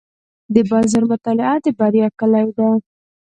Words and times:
د 0.53 0.55
بازار 0.69 1.03
مطالعه 1.11 1.55
د 1.65 1.67
بریا 1.79 2.07
کلي 2.19 2.47
ده. 2.57 2.67